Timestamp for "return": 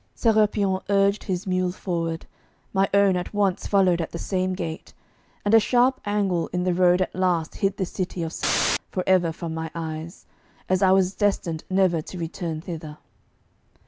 12.17-12.61